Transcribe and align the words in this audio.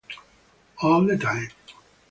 All 0.81 1.05
The 1.05 1.15
Time. 1.15 1.49